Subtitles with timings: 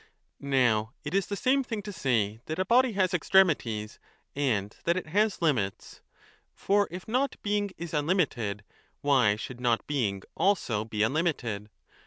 [0.39, 3.99] Now it is the same thing to say that a body has extremities,
[4.35, 6.01] and that it has limits...*
[6.55, 8.63] For if 25 Not being is unlimited,
[9.01, 11.69] why should not Being also be unlimited